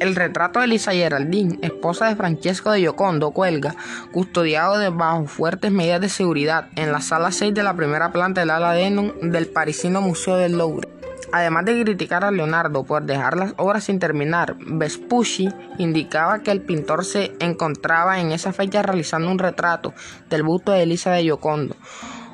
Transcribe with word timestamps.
El 0.00 0.16
retrato 0.16 0.60
de 0.60 0.64
Elisa 0.64 0.92
Geraldine, 0.92 1.58
esposa 1.60 2.08
de 2.08 2.16
Francesco 2.16 2.70
de 2.70 2.80
Giocondo, 2.80 3.32
cuelga, 3.32 3.74
custodiado 4.12 4.78
de 4.78 4.88
bajo 4.88 5.26
fuertes 5.26 5.70
medidas 5.70 6.00
de 6.00 6.08
seguridad, 6.08 6.68
en 6.76 6.90
la 6.90 7.02
sala 7.02 7.30
6 7.32 7.52
de 7.52 7.62
la 7.62 7.76
primera 7.76 8.10
planta 8.10 8.40
del 8.40 8.48
ala 8.48 8.72
Denon 8.72 9.30
del 9.30 9.48
parisino 9.48 10.00
Museo 10.00 10.36
del 10.36 10.56
Louvre. 10.56 10.88
Además 11.32 11.66
de 11.66 11.82
criticar 11.82 12.24
a 12.24 12.30
Leonardo 12.30 12.82
por 12.84 13.02
dejar 13.02 13.36
las 13.36 13.52
obras 13.58 13.84
sin 13.84 13.98
terminar, 13.98 14.56
Vespucci 14.58 15.50
indicaba 15.76 16.38
que 16.38 16.50
el 16.50 16.62
pintor 16.62 17.04
se 17.04 17.32
encontraba 17.38 18.20
en 18.20 18.32
esa 18.32 18.54
fecha 18.54 18.80
realizando 18.80 19.30
un 19.30 19.38
retrato 19.38 19.92
del 20.30 20.42
busto 20.42 20.72
de 20.72 20.84
Elisa 20.84 21.10
de 21.10 21.24
Giocondo, 21.24 21.76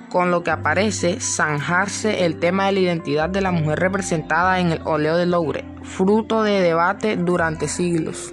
con 0.08 0.30
lo 0.30 0.42
que 0.42 0.50
aparece 0.50 1.20
zanjarse 1.20 2.24
el 2.24 2.38
tema 2.38 2.66
de 2.66 2.72
la 2.72 2.80
identidad 2.80 3.28
de 3.28 3.40
la 3.40 3.52
mujer 3.52 3.78
representada 3.78 4.60
en 4.60 4.72
el 4.72 4.80
óleo 4.84 5.16
de 5.16 5.26
Louvre, 5.26 5.64
fruto 5.82 6.42
de 6.42 6.60
debate 6.60 7.16
durante 7.16 7.68
siglos. 7.68 8.32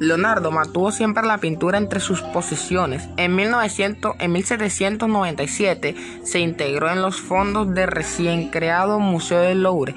Leonardo 0.00 0.50
mantuvo 0.50 0.92
siempre 0.92 1.26
la 1.26 1.36
pintura 1.38 1.76
entre 1.76 2.00
sus 2.00 2.22
posesiones. 2.22 3.06
En, 3.18 3.36
1900, 3.36 4.16
en 4.18 4.32
1797 4.32 5.94
se 6.22 6.40
integró 6.40 6.90
en 6.90 7.02
los 7.02 7.20
fondos 7.20 7.74
del 7.74 7.88
recién 7.88 8.48
creado 8.48 8.98
Museo 8.98 9.40
del 9.40 9.62
Louvre. 9.62 9.94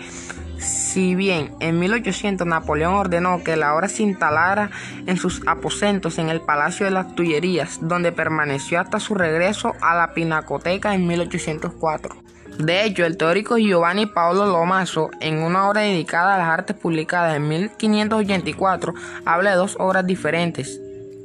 Si 0.94 1.16
bien 1.16 1.56
en 1.60 1.80
1800 1.80 2.46
Napoleón 2.46 2.94
ordenó 2.94 3.44
que 3.44 3.56
la 3.56 3.74
obra 3.74 3.90
se 3.90 4.04
instalara 4.04 4.70
en 5.08 5.18
sus 5.18 5.42
aposentos 5.48 6.20
en 6.20 6.30
el 6.30 6.40
Palacio 6.40 6.86
de 6.86 6.92
las 6.92 7.16
Tullerías, 7.16 7.80
donde 7.82 8.12
permaneció 8.12 8.80
hasta 8.80 9.00
su 9.00 9.16
regreso 9.16 9.74
a 9.82 9.96
la 9.96 10.14
Pinacoteca 10.14 10.94
en 10.94 11.08
1804. 11.08 12.16
De 12.60 12.86
hecho, 12.86 13.08
el 13.08 13.18
teórico 13.18 13.58
Giovanni 13.58 14.06
Paolo 14.06 14.46
Lomaso, 14.46 15.10
en 15.20 15.40
una 15.40 15.68
obra 15.68 15.82
dedicada 15.82 16.36
a 16.36 16.38
las 16.38 16.50
artes 16.50 16.76
publicada 16.76 17.36
en 17.36 17.48
1584, 17.48 18.94
habla 19.26 19.50
de 19.50 19.56
dos 19.56 19.76
obras 19.80 20.06
diferentes, 20.06 20.80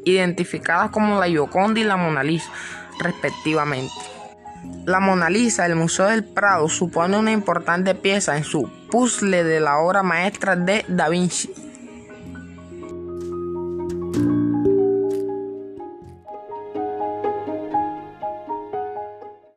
identificadas 0.07 0.89
como 0.93 1.21
la 1.21 1.27
Gioconda 1.27 1.79
y 1.79 1.85
la 1.85 1.99
Mona 1.99 2.23
Lisa, 2.23 2.51
respectivamente. 3.01 3.93
La 4.85 5.01
Mona 5.01 5.29
Lisa 5.29 5.65
del 5.65 5.77
Museo 5.77 6.07
del 6.07 6.25
Prado 6.25 6.69
supone 6.69 7.19
una 7.19 7.33
importante 7.33 7.95
pieza 7.95 8.37
en 8.37 8.45
su 8.45 8.71
puzzle 8.91 9.45
de 9.45 9.61
la 9.61 9.79
obra 9.79 10.03
maestra 10.03 10.57
de 10.57 10.85
Da 10.89 11.09
Vinci. 11.09 11.68